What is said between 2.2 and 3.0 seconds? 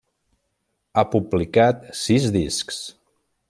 discs.